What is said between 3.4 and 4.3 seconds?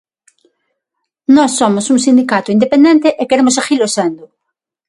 seguilo sendo.